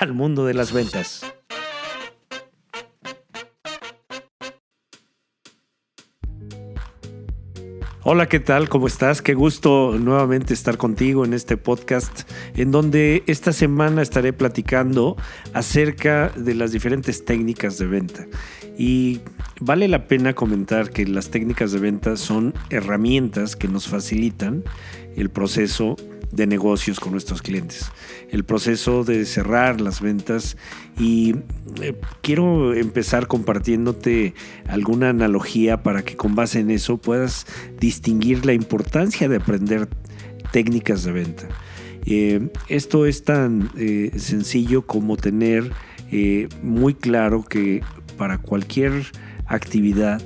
[0.00, 1.24] al mundo de las ventas.
[8.06, 8.68] Hola, ¿qué tal?
[8.68, 9.22] ¿Cómo estás?
[9.22, 15.16] Qué gusto nuevamente estar contigo en este podcast en donde esta semana estaré platicando
[15.54, 18.26] acerca de las diferentes técnicas de venta.
[18.76, 19.20] Y
[19.58, 24.64] vale la pena comentar que las técnicas de venta son herramientas que nos facilitan
[25.16, 25.96] el proceso
[26.34, 27.90] de negocios con nuestros clientes,
[28.34, 30.56] el proceso de cerrar las ventas
[30.98, 31.36] y
[31.80, 34.34] eh, quiero empezar compartiéndote
[34.66, 37.46] alguna analogía para que con base en eso puedas
[37.78, 39.88] distinguir la importancia de aprender
[40.50, 41.48] técnicas de venta.
[42.06, 45.70] Eh, esto es tan eh, sencillo como tener
[46.62, 47.82] muy claro que
[48.16, 48.92] para cualquier
[49.46, 50.22] actividad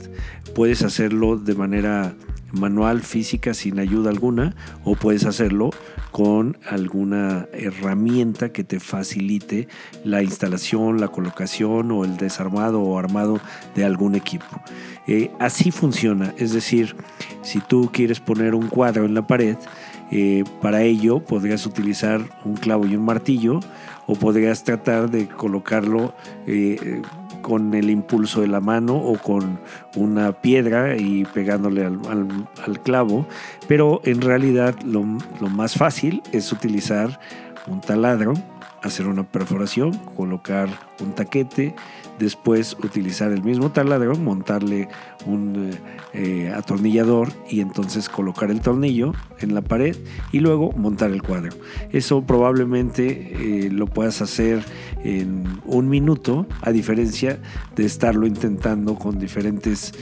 [0.54, 2.14] puedes hacerlo de manera
[2.52, 5.70] manual, física, sin ayuda alguna, o puedes hacerlo
[6.10, 9.68] con alguna herramienta que te facilite
[10.04, 13.40] la instalación, la colocación o el desarmado o armado
[13.74, 14.46] de algún equipo.
[15.06, 16.96] Eh, así funciona, es decir,
[17.42, 19.56] si tú quieres poner un cuadro en la pared,
[20.10, 23.60] eh, para ello podrías utilizar un clavo y un martillo
[24.06, 26.14] o podrías tratar de colocarlo
[26.46, 27.02] eh,
[27.48, 29.58] con el impulso de la mano o con
[29.96, 33.26] una piedra y pegándole al, clavo,
[33.66, 35.02] pero en realidad lo
[35.48, 37.18] más fácil es utilizar
[37.66, 38.34] un taladro,
[38.82, 40.68] hacer una perforación, colocar
[41.00, 41.74] un taquete,
[42.18, 44.88] después utilizar el mismo taladro, montarle
[45.26, 49.96] un eh, eh, atornillador y entonces colocar el tornillo en la pared
[50.32, 51.56] y luego montar el cuadro.
[51.90, 54.62] Eso probablemente eh, lo puedas hacer
[55.04, 57.40] en un minuto, a diferencia
[57.76, 59.92] de estarlo intentando con diferentes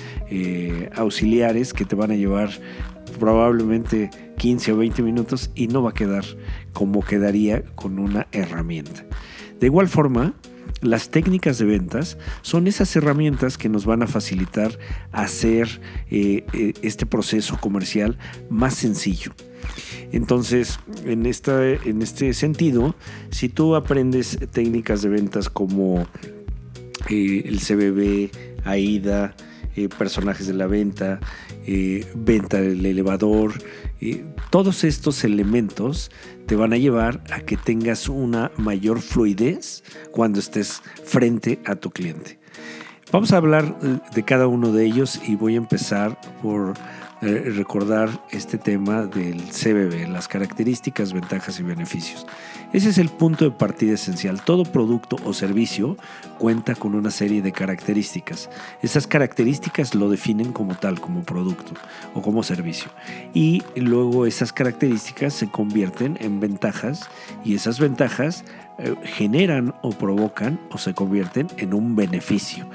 [0.95, 2.51] auxiliares que te van a llevar
[3.21, 6.25] probablemente 15 o 20 minutos y no va a quedar
[6.73, 9.05] como quedaría con una herramienta.
[9.61, 10.35] De igual forma,
[10.83, 14.79] las técnicas de ventas son esas herramientas que nos van a facilitar
[15.13, 18.19] hacer eh, eh, este proceso comercial
[18.51, 19.33] más sencillo.
[20.13, 22.95] Entonces, en, esta, en este sentido,
[23.31, 26.07] si tú aprendes técnicas de ventas como
[27.11, 28.31] eh, el CBB,
[28.65, 29.35] AIDA,
[29.77, 31.21] eh, personajes de la venta,
[31.67, 33.53] eh, venta del elevador,
[34.01, 36.11] eh, todos estos elementos
[36.47, 41.91] te van a llevar a que tengas una mayor fluidez cuando estés frente a tu
[41.91, 42.39] cliente.
[43.13, 43.79] Vamos a hablar
[44.15, 46.75] de cada uno de ellos y voy a empezar por
[47.27, 52.27] eh, recordar este tema del CBB, las características, ventajas y beneficios.
[52.73, 54.43] Ese es el punto de partida esencial.
[54.43, 55.97] Todo producto o servicio
[56.39, 58.49] cuenta con una serie de características.
[58.83, 61.73] Esas características lo definen como tal, como producto
[62.15, 62.91] o como servicio.
[63.35, 67.09] Y luego esas características se convierten en ventajas
[67.45, 68.45] y esas ventajas
[69.05, 72.69] generan o provocan o se convierten en un beneficio.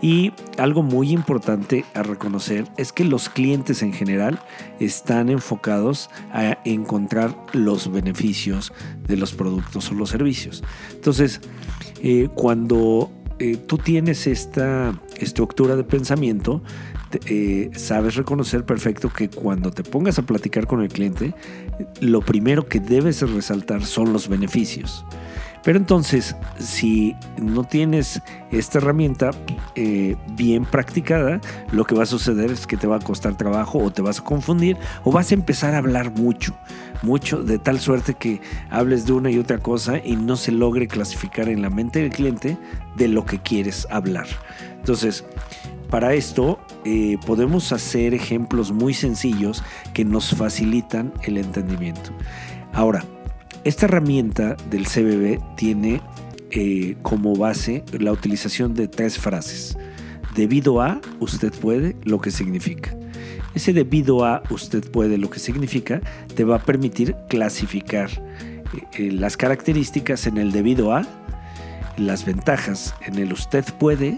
[0.00, 4.38] Y algo muy importante a reconocer es que los clientes en general
[4.78, 8.72] están enfocados a encontrar los beneficios
[9.06, 10.62] de los productos o los servicios.
[10.92, 11.40] Entonces,
[12.02, 16.62] eh, cuando eh, tú tienes esta estructura de pensamiento,
[17.26, 21.34] eh, sabes reconocer perfecto que cuando te pongas a platicar con el cliente,
[22.00, 25.04] lo primero que debes resaltar son los beneficios.
[25.64, 28.20] Pero entonces, si no tienes
[28.50, 29.30] esta herramienta
[29.74, 31.40] eh, bien practicada,
[31.72, 34.20] lo que va a suceder es que te va a costar trabajo o te vas
[34.20, 36.54] a confundir o vas a empezar a hablar mucho,
[37.02, 40.86] mucho, de tal suerte que hables de una y otra cosa y no se logre
[40.86, 42.58] clasificar en la mente del cliente
[42.96, 44.26] de lo que quieres hablar.
[44.76, 45.24] Entonces,
[45.88, 49.62] para esto eh, podemos hacer ejemplos muy sencillos
[49.94, 52.10] que nos facilitan el entendimiento.
[52.74, 53.02] Ahora,
[53.62, 56.02] esta herramienta del CBB tiene
[56.50, 59.76] eh, como base la utilización de tres frases.
[60.34, 62.96] Debido a, usted puede, lo que significa.
[63.54, 66.00] Ese debido a, usted puede, lo que significa,
[66.34, 68.10] te va a permitir clasificar
[68.92, 71.02] eh, las características en el debido a,
[71.96, 74.16] las ventajas en el usted puede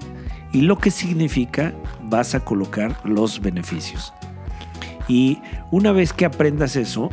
[0.53, 4.13] y lo que significa vas a colocar los beneficios.
[5.09, 5.39] Y
[5.71, 7.11] una vez que aprendas eso,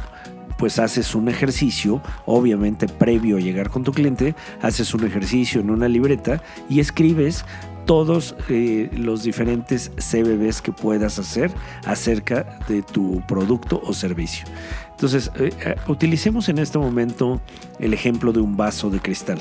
[0.64, 5.70] pues haces un ejercicio, obviamente previo a llegar con tu cliente, haces un ejercicio en
[5.70, 7.44] una libreta y escribes
[7.86, 11.52] todos eh, los diferentes CBBs que puedas hacer
[11.86, 14.46] acerca de tu producto o servicio.
[14.92, 17.42] Entonces, eh, eh, utilicemos en este momento
[17.80, 19.40] el ejemplo de un vaso de cristal.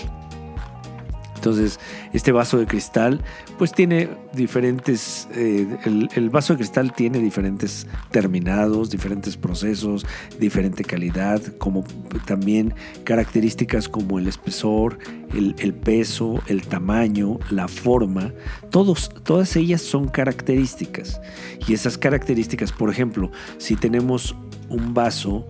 [1.42, 1.80] Entonces,
[2.12, 3.20] este vaso de cristal,
[3.58, 5.66] pues tiene diferentes, eh,
[6.14, 10.06] el, vaso de cristal tiene diferentes terminados, diferentes procesos,
[10.38, 11.82] diferente calidad, como
[12.26, 15.00] también características como el espesor,
[15.34, 18.32] el, peso, el tamaño, la forma,
[18.70, 21.20] todos, todas ellas son características.
[21.66, 24.36] Y esas características, por ejemplo, si tenemos
[24.68, 25.48] un vaso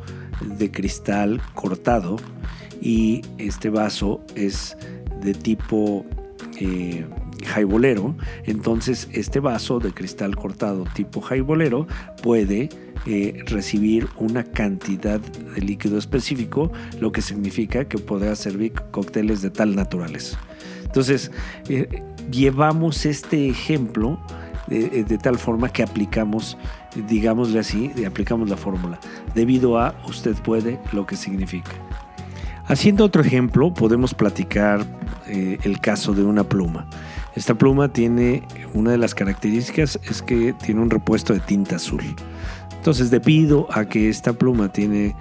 [0.56, 2.16] de cristal cortado
[2.80, 4.74] y este vaso es
[5.22, 6.04] de tipo
[6.58, 7.06] eh,
[7.46, 8.14] jaibolero,
[8.44, 11.86] entonces este vaso de cristal cortado tipo jaibolero
[12.22, 12.69] puede
[13.06, 16.70] eh, recibir una cantidad de líquido específico,
[17.00, 20.38] lo que significa que podrá servir cócteles de tal naturaleza.
[20.84, 21.32] Entonces,
[21.69, 24.20] eh, llevamos este ejemplo
[24.69, 26.56] de, de, tal forma que aplicamos,
[27.08, 29.00] digámosle así, aplicamos la fórmula.
[29.34, 31.72] Debido a usted puede, lo que significa.
[32.66, 34.86] Haciendo otro ejemplo, podemos platicar
[35.32, 36.87] eh, el caso de una pluma.
[37.34, 38.43] Esta pluma tiene
[38.75, 42.02] una de las características es que tiene un repuesto de tinta azul.
[42.76, 45.17] Entonces, debido a que esta pluma tiene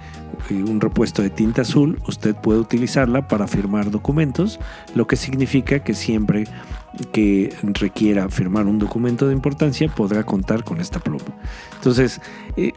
[0.50, 4.60] eh, un repuesto de tinta azul, usted puede utilizarla para firmar documentos,
[4.94, 6.44] lo que significa que siempre
[7.12, 11.24] que requiera firmar un documento de importancia podrá contar con esta pluma.
[11.76, 12.20] Entonces,
[12.56, 12.72] eh,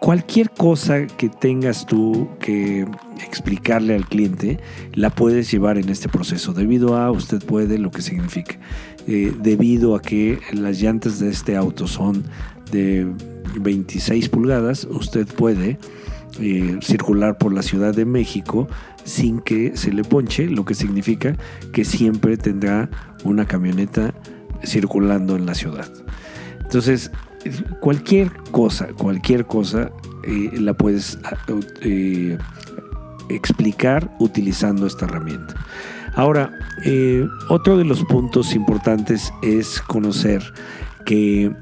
[0.00, 2.86] cualquier cosa que tengas tú que
[3.26, 4.58] explicarle al cliente,
[4.94, 6.52] la puedes llevar en este proceso.
[6.52, 8.56] Debido a, usted puede, lo que significa.
[9.06, 12.24] Eh, debido a que las llantas de este auto son
[12.70, 13.06] de
[13.60, 15.78] 26 pulgadas, usted puede
[16.40, 18.68] eh, circular por la Ciudad de México
[19.06, 21.36] sin que se le ponche, lo que significa
[21.72, 22.90] que siempre tendrá
[23.24, 24.12] una camioneta
[24.64, 25.88] circulando en la ciudad.
[26.60, 27.12] Entonces,
[27.80, 29.92] cualquier cosa, cualquier cosa
[30.24, 31.18] eh, la puedes
[31.82, 32.36] eh,
[33.28, 35.54] explicar utilizando esta herramienta.
[36.14, 36.50] Ahora,
[37.50, 40.42] otro de los puntos importantes es conocer
[41.04, 41.52] que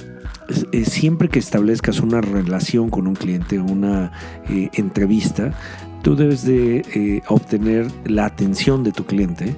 [0.84, 4.12] siempre que establezcas una relación con un cliente, una
[4.48, 5.52] entrevista,
[6.04, 9.56] tú debes de eh, obtener la atención de tu cliente,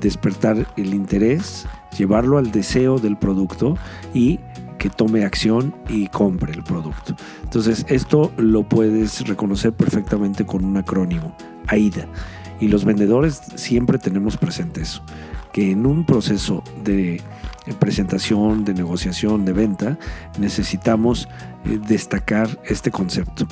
[0.00, 1.64] despertar el interés,
[1.96, 3.78] llevarlo al deseo del producto
[4.12, 4.40] y
[4.78, 7.14] que tome acción y compre el producto.
[7.44, 11.34] Entonces, esto lo puedes reconocer perfectamente con un acrónimo,
[11.68, 12.06] AIDA.
[12.58, 15.02] Y los vendedores siempre tenemos presente eso,
[15.52, 17.22] que en un proceso de
[17.78, 19.98] presentación, de negociación, de venta,
[20.38, 21.28] necesitamos
[21.64, 23.46] eh, destacar este concepto.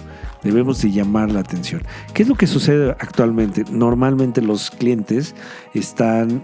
[0.45, 1.83] Debemos de llamar la atención.
[2.13, 3.65] ¿Qué es lo que sucede actualmente?
[3.71, 5.35] Normalmente los clientes
[5.73, 6.43] están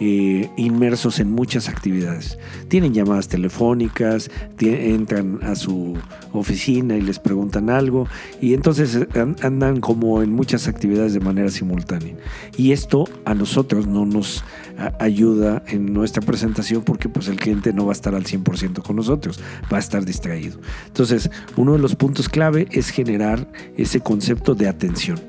[0.00, 2.36] eh, inmersos en muchas actividades.
[2.66, 5.96] Tienen llamadas telefónicas, entran a su
[6.32, 8.08] oficina y les preguntan algo
[8.40, 12.16] y entonces eh, andan como en muchas actividades de manera simultánea.
[12.56, 14.42] Y esto a nosotros no nos
[14.98, 18.96] ayuda en nuestra presentación porque pues el cliente no va a estar al 100% con
[18.96, 19.40] nosotros,
[19.72, 20.58] va a estar distraído.
[20.86, 22.90] Entonces, uno de los puntos clave es
[23.76, 25.20] ese concepto de atención.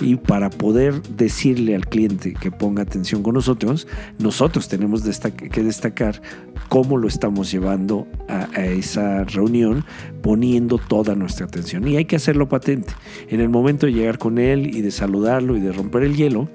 [0.00, 3.86] Y para poder decirle al cliente que ponga atención con nosotros,
[4.18, 6.20] nosotros tenemos que destacar
[6.68, 9.84] cómo lo estamos llevando a esa reunión,
[10.22, 11.86] poniendo toda nuestra atención.
[11.86, 12.92] Y hay que hacerlo patente.
[13.28, 16.48] En el momento de llegar con él y de saludarlo y de romper el hielo,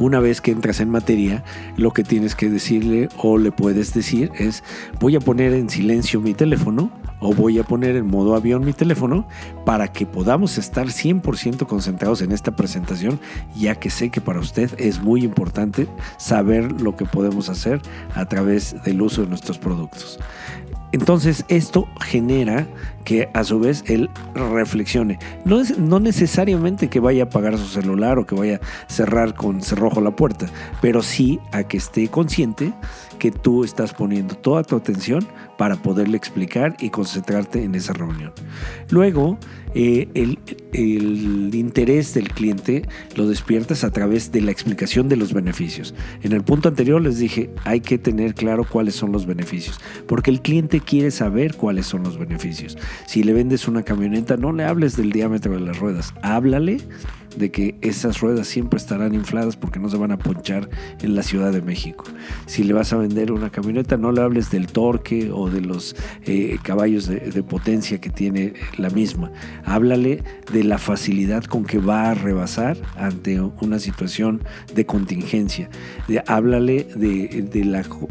[0.00, 1.44] una vez que entras en materia,
[1.76, 4.62] lo que tienes que decirle o le puedes decir es
[5.00, 8.72] voy a poner en silencio mi teléfono o voy a poner en modo avión mi
[8.72, 9.26] teléfono
[9.64, 13.20] para que podamos estar 100% concentrados en esta presentación,
[13.56, 17.80] ya que sé que para usted es muy importante saber lo que podemos hacer
[18.14, 20.18] a través del uso de nuestros productos.
[20.92, 22.66] Entonces esto genera
[23.08, 25.18] que a su vez él reflexione.
[25.46, 29.34] No, es, no necesariamente que vaya a apagar su celular o que vaya a cerrar
[29.34, 30.44] con cerrojo la puerta,
[30.82, 32.74] pero sí a que esté consciente
[33.18, 38.32] que tú estás poniendo toda tu atención para poderle explicar y concentrarte en esa reunión.
[38.90, 39.38] Luego,
[39.74, 40.38] eh, el,
[40.72, 45.94] el, interés del cliente lo despiertas a través de la explicación de los beneficios.
[46.22, 50.30] En el punto anterior les dije, hay que tener claro cuáles son los beneficios, porque
[50.30, 52.78] el cliente quiere saber cuáles son los beneficios.
[53.06, 56.78] Si le vendes una camioneta, no le hables del diámetro de las ruedas, háblale
[57.36, 60.68] de que esas ruedas siempre estarán infladas porque no se van a ponchar
[61.00, 62.04] en la Ciudad de México.
[62.46, 65.96] Si le vas a vender una camioneta, no le hables del torque o de los
[66.24, 69.30] eh, caballos de, potencia que tiene la misma.
[69.64, 74.42] Háblale de la facilidad con que va a rebasar ante una situación
[74.74, 75.70] de contingencia.
[76.26, 77.42] Háblale de,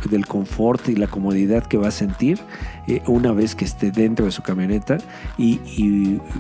[0.10, 2.40] del confort y la comodidad que va a sentir
[2.88, 4.98] eh, una vez que esté dentro de su camioneta
[5.38, 5.60] y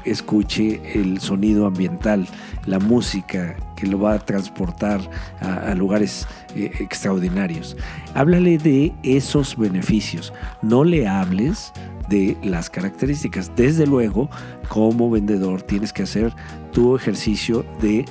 [0.05, 2.27] escuche el sonido ambiental,
[2.67, 5.01] la música que lo va a transportar
[5.39, 7.75] a, lugares eh, extraordinarios.
[8.13, 10.33] Háblale de esos beneficios.
[10.62, 11.74] No le hables
[12.09, 13.51] de las características.
[13.55, 14.29] Desde luego,
[14.69, 16.33] como vendedor, tienes que hacer
[16.71, 18.05] tu ejercicio de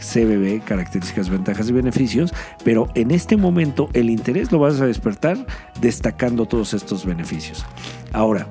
[0.00, 2.32] CBB, características, ventajas y beneficios,
[2.64, 5.46] pero en este momento el interés lo vas a despertar
[5.80, 7.64] destacando todos estos beneficios.
[8.12, 8.46] Ahora,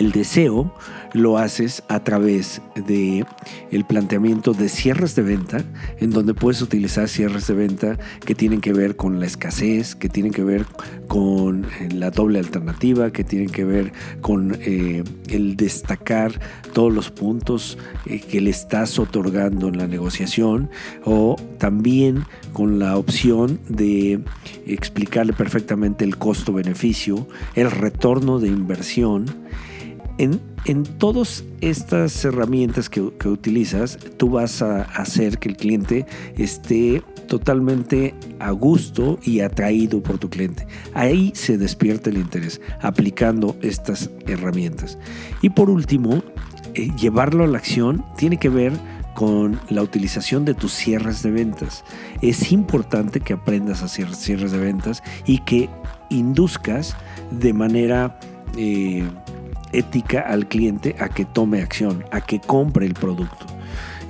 [0.00, 0.72] el deseo
[1.12, 3.26] lo haces a través de
[3.70, 5.62] el planteamiento de cierres de venta,
[5.98, 10.08] en donde puedes utilizar cierres de venta que tienen que ver con la escasez, que
[10.08, 10.64] tienen que ver
[11.06, 13.92] con eh, la doble alternativa, que tienen que ver
[14.22, 16.32] con eh, el destacar
[16.72, 17.76] todos los puntos
[18.06, 20.70] eh, que le estás otorgando en la negociación,
[21.04, 24.20] o también con la opción de
[24.66, 29.26] explicarle perfectamente el costo-beneficio, el retorno de inversión.
[30.20, 36.04] En, todas estas herramientas que, que utilizas, tú vas a hacer que el cliente
[36.36, 40.66] esté totalmente a gusto y atraído por tu cliente.
[40.92, 44.98] Ahí se despierta el interés, aplicando estas herramientas.
[45.40, 46.22] Y por último,
[46.74, 48.74] eh, llevarlo a la acción tiene que ver
[49.14, 51.82] con la utilización de tus cierres de ventas.
[52.20, 55.70] Es importante que aprendas a hacer cierres de ventas y que
[56.10, 56.94] induzcas
[57.30, 58.20] de manera
[58.56, 59.04] eh,
[59.72, 63.46] ética al cliente a que tome acción, a que compre el producto.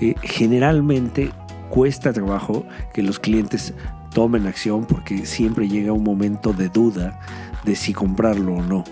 [0.01, 1.31] Eh, generalmente
[1.69, 3.75] cuesta trabajo que los clientes
[4.13, 7.19] tomen acción porque siempre llega un momento de duda
[7.65, 8.85] de si comprarlo o no.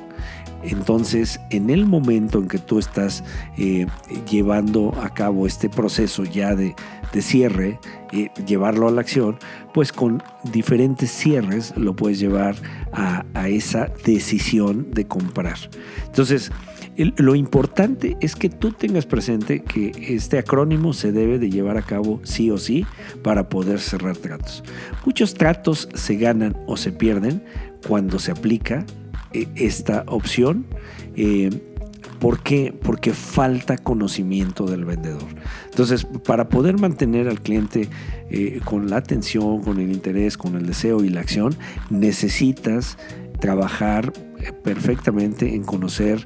[0.63, 3.23] Entonces, en el momento en que tú estás
[3.57, 3.87] eh,
[4.29, 6.75] llevando a cabo este proceso ya de,
[7.13, 7.79] de cierre,
[8.13, 9.39] eh, llevarlo a la acción,
[9.73, 10.23] pues con
[10.53, 12.57] diferentes cierres lo puedes llevar
[12.93, 15.57] a, esa decisión de comprar.
[16.07, 16.51] Entonces,
[17.17, 21.83] lo importante es que tú tengas presente que este acrónimo se debe de llevar a
[21.83, 22.85] cabo sí o sí
[23.23, 24.65] para poder cerrar tratos.
[25.07, 27.43] Muchos tratos se ganan o se pierden
[27.87, 28.85] cuando se aplica
[29.33, 30.67] eh, esta opción.
[31.17, 31.51] Eh,
[32.21, 32.75] ¿Por qué?
[32.83, 35.29] Porque falta conocimiento del vendedor.
[35.67, 37.89] Entonces, para poder mantener al cliente
[38.31, 41.55] eh, con la atención, con el interés, con el deseo y la acción,
[41.91, 42.99] necesitas
[43.41, 46.21] trabajar eh, perfectamente en conocer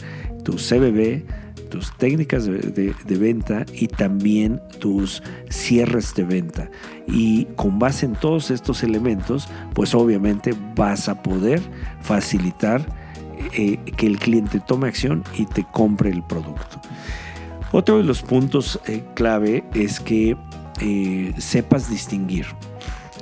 [0.45, 1.25] tu CBB,
[1.71, 6.71] tus técnicas de, venta y también tus cierres de venta.
[7.07, 11.61] Y con base en todos estos elementos, pues obviamente vas a poder
[12.03, 13.02] facilitar
[13.53, 16.81] eh, que el cliente tome acción y te compre el producto.
[17.73, 20.37] Otro de los puntos eh, clave es que
[20.81, 22.47] eh, sepas distinguir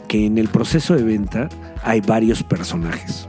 [0.09, 1.49] que en el proceso de venta
[1.83, 3.29] hay varios personajes.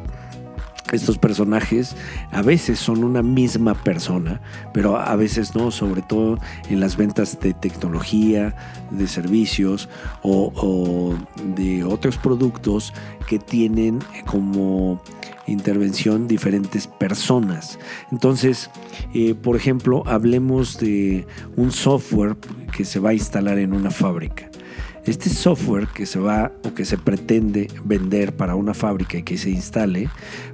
[0.91, 1.95] Estos personajes
[2.31, 4.41] a veces son una misma persona,
[4.73, 6.37] pero a veces no, sobre todo
[6.69, 8.55] en las ventas de tecnología,
[8.91, 9.87] de servicios
[10.21, 11.15] o,
[11.55, 12.93] de otros productos
[13.27, 15.01] que tienen como
[15.47, 17.79] intervención diferentes personas.
[18.11, 18.69] Entonces,
[19.13, 22.35] eh, por ejemplo, hablemos de un software
[22.75, 24.49] que se va a instalar en una fábrica.
[25.05, 29.37] Este software que se va o que se pretende vender para una fábrica y que
[29.37, 30.09] se instale,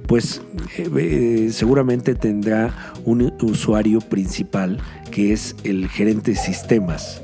[0.06, 0.40] pues
[0.78, 4.78] eh, eh, seguramente tendrá un usuario principal
[5.10, 7.20] que es el gerente de sistemas.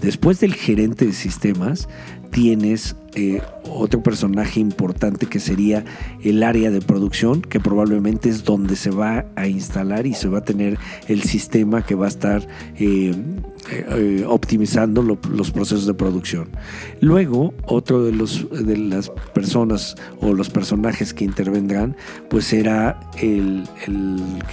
[0.00, 1.88] Después del gerente de sistemas,
[2.30, 5.84] tienes eh, otro personaje importante que sería
[6.22, 10.38] el área de producción, que probablemente es donde se va a instalar y se va
[10.38, 10.78] a tener
[11.08, 12.46] el sistema que va a estar
[12.78, 13.14] eh,
[13.70, 16.48] eh, optimizando lo- los procesos de producción.
[17.00, 21.96] Luego, otro de, los, de las personas o los personajes que intervendrán,
[22.28, 23.64] pues será el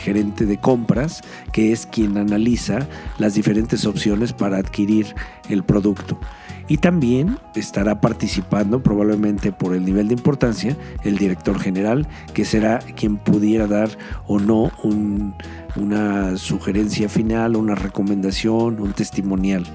[0.04, 2.88] gerente de compras, que es quien analiza
[3.18, 5.08] las diferentes opciones para adquirir
[5.50, 6.18] el producto.
[6.68, 12.80] Y también estará participando, probablemente por el nivel de importancia, el director general, que será
[12.96, 13.90] quien pudiera dar
[14.28, 15.34] o no un-
[15.76, 19.66] una sugerencia final, una recomendación, un testimonial.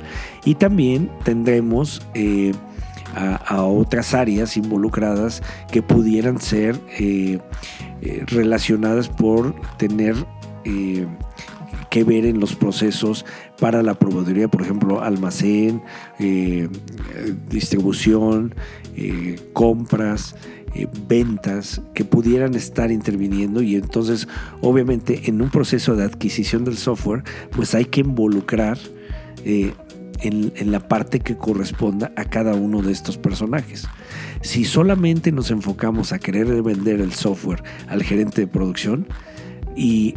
[0.44, 2.52] Y también tendremos eh,
[3.14, 5.42] a, otras áreas involucradas
[5.72, 7.38] que pudieran ser eh,
[8.00, 10.16] eh, relacionadas por tener...
[11.90, 13.24] que ver en los procesos
[13.60, 15.82] para la proveeduría, por ejemplo, almacén,
[16.18, 16.68] eh,
[17.48, 18.54] distribución,
[18.96, 20.34] eh, compras,
[20.74, 24.28] eh, ventas que pudieran estar interviniendo y entonces
[24.60, 28.78] obviamente en un proceso de adquisición del software pues hay que involucrar
[30.20, 33.86] en, la parte que corresponda a cada uno de estos personajes.
[34.42, 39.06] Si solamente nos enfocamos a querer vender el software al gerente de producción
[39.76, 40.14] y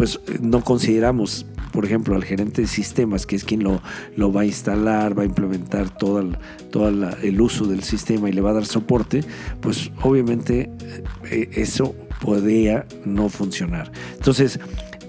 [0.00, 3.82] pues no consideramos por ejemplo, al gerente de sistemas, que es quien lo,
[4.16, 6.36] lo va a instalar, va a implementar todo, el,
[7.22, 9.22] el uso del sistema y le va a dar soporte,
[9.60, 10.70] pues obviamente
[11.30, 13.92] eh, eso podría no funcionar.
[14.14, 14.58] Entonces,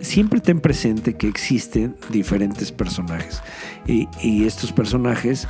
[0.02, 3.42] siempre ten presente que existen diferentes personajes
[3.88, 5.48] y estos personajes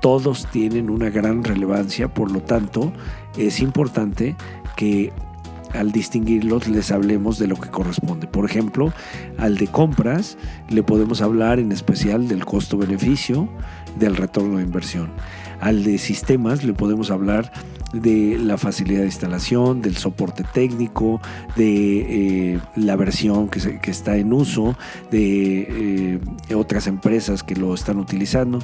[0.00, 2.92] todos tienen una gran relevancia, por lo tanto
[3.36, 4.36] es importante
[4.76, 5.12] que
[5.72, 8.26] al distinguirlos les hablemos de lo que corresponde.
[8.26, 8.92] Por ejemplo,
[9.38, 10.36] al de compras
[10.68, 13.48] le podemos hablar en especial del costo-beneficio,
[13.98, 15.10] del retorno de inversión.
[15.60, 17.52] Al de sistemas le podemos hablar
[18.00, 21.20] de la facilidad de instalación, del soporte técnico,
[21.56, 24.76] de eh, la versión que, está en uso,
[25.10, 28.58] de eh, otras empresas que lo están utilizando.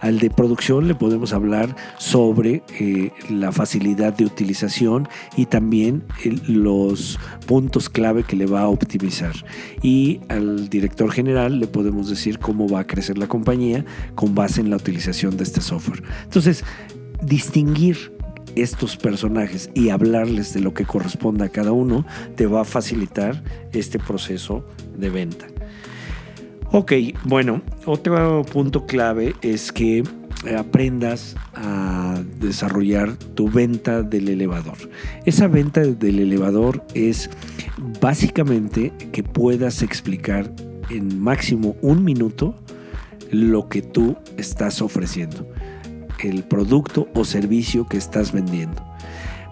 [0.00, 6.04] Al de producción le podemos hablar sobre eh, la facilidad de utilización y también
[6.46, 9.34] los puntos clave que le va a optimizar.
[9.82, 14.60] Y al director general le podemos decir cómo va a crecer la compañía con base
[14.60, 16.02] en la utilización de este software.
[16.24, 16.64] Entonces,
[17.22, 18.17] distinguir
[18.62, 22.04] estos personajes y hablarles de lo que corresponde a cada uno,
[22.36, 24.64] te va a facilitar este proceso
[24.96, 25.46] de venta.
[26.70, 26.92] Ok,
[27.24, 30.02] bueno, otro punto clave es que
[30.56, 34.76] aprendas a desarrollar tu venta del elevador.
[35.24, 37.30] Esa venta del elevador es
[38.00, 40.52] básicamente que puedas explicar
[40.90, 42.54] en máximo un minuto
[43.30, 45.46] lo que tú estás ofreciendo
[46.20, 48.82] el producto o servicio que estás vendiendo.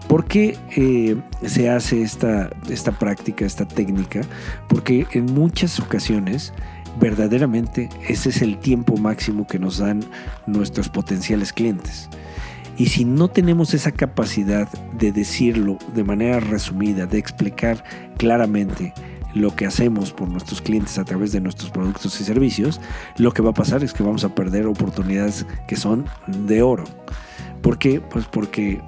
[0.07, 4.21] ¿Por qué eh, se hace esta, esta práctica, esta técnica?
[4.69, 6.53] Porque en muchas ocasiones
[6.99, 10.03] verdaderamente ese es el tiempo máximo que nos dan
[10.45, 12.09] nuestros potenciales clientes.
[12.77, 17.83] Y si no tenemos esa capacidad de decirlo de manera resumida, de explicar
[18.17, 18.93] claramente
[19.37, 22.81] lo que hacemos por nuestros clientes a través de nuestros productos y servicios,
[23.17, 26.83] lo que va a pasar es que vamos a perder oportunidades que son de oro.
[27.61, 28.01] ¿Por qué?
[28.01, 28.81] Pues porque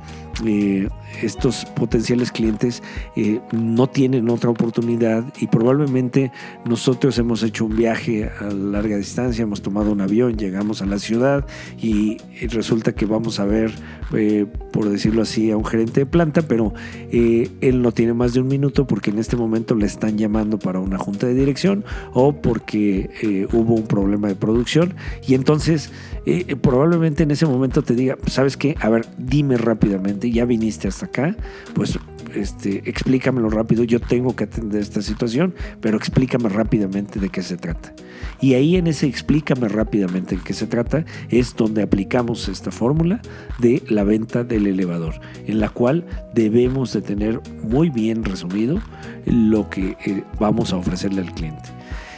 [0.46, 0.88] eh,
[1.22, 2.82] estos potenciales clientes
[3.16, 6.32] eh, no tienen otra oportunidad y probablemente
[6.66, 11.00] nosotros hemos hecho un viaje a larga distancia, hemos tomado un avión, llegamos a la
[11.00, 11.46] ciudad
[11.78, 12.18] y,
[12.50, 13.72] resulta que vamos a ver,
[14.14, 16.74] eh, por decirlo así, a un gerente de planta, pero
[17.12, 20.80] él no tiene más de un minuto porque en este momento le están llamando para
[20.80, 24.96] una junta de dirección o porque hubo un problema de producción
[25.28, 25.92] y entonces
[26.62, 28.76] probablemente en ese momento te diga, ¿sabes qué?
[28.80, 31.36] A ver, dime rápidamente ya viniste hasta acá,
[31.74, 32.00] pues
[32.34, 37.58] este, explícamelo rápido, yo tengo que atender esta situación, pero explícame rápidamente de qué se
[37.58, 37.94] trata.
[38.42, 43.22] Y ahí en ese explícame rápidamente de qué se trata es donde aplicamos esta fórmula
[43.60, 48.82] de la venta del elevador, en la cual debemos de tener muy bien resumido
[49.26, 51.70] lo que eh, vamos a ofrecerle al cliente.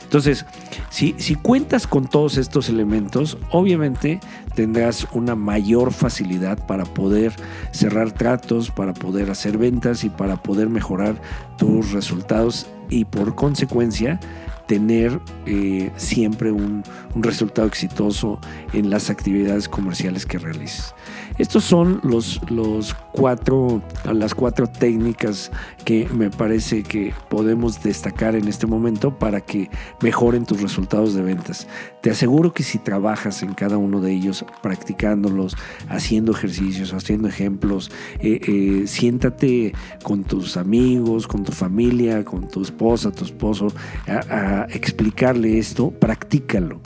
[0.04, 0.46] Entonces,
[0.90, 4.20] si, si cuentas con todos estos elementos, obviamente
[4.56, 7.34] tendrás una mayor facilidad para poder
[7.72, 11.16] cerrar tratos, para poder hacer ventas y para poder mejorar
[11.58, 14.20] tus resultados y por consecuencia
[14.68, 16.84] tener eh, siempre un,
[17.14, 18.40] un, resultado exitoso
[18.72, 20.96] en las actividades comerciales que realices.
[21.42, 25.52] Estos son los, los cuatro, las cuatro técnicas
[25.86, 29.72] que me parece que podemos destacar en este momento para que
[30.04, 31.68] mejoren tus resultados de ventas.
[32.02, 35.58] Te aseguro que si trabajas en cada uno de ellos, practicándolos,
[35.90, 39.74] haciendo ejercicios, haciendo ejemplos, eh, eh, siéntate
[40.04, 43.70] con tus amigos, con tu familia, con tu esposa, tu esposo,
[44.08, 46.82] a, explicarle esto, practícalo.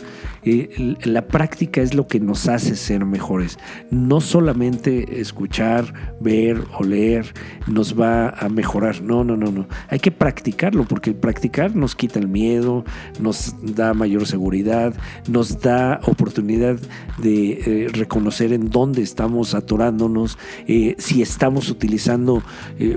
[0.45, 3.57] Eh, la práctica es lo que nos hace ser mejores.
[3.89, 7.33] No solamente escuchar, ver o leer
[7.67, 9.01] nos va a mejorar.
[9.01, 9.67] No, no, no, no.
[9.89, 12.85] Hay que practicarlo porque practicar nos quita el miedo,
[13.19, 14.93] nos da mayor seguridad,
[15.27, 16.77] nos da oportunidad
[17.17, 22.43] de eh, reconocer en dónde estamos atorándonos, eh, si estamos utilizando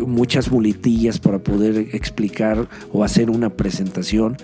[0.06, 4.37] muchas muletillas para poder explicar o hacer una presentación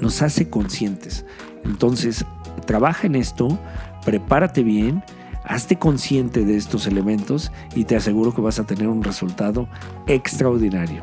[0.00, 1.24] nos hace conscientes.
[1.64, 2.24] Entonces,
[2.66, 3.58] trabaja en esto,
[4.04, 5.02] prepárate bien,
[5.44, 9.68] hazte consciente de estos elementos y te aseguro que vas a tener un resultado
[10.06, 11.02] extraordinario.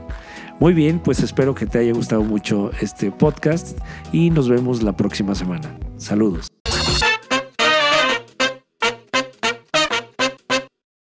[0.59, 3.77] Muy bien, pues espero que te haya gustado mucho este podcast
[4.13, 5.75] y nos vemos la próxima semana.
[5.97, 6.54] Saludos.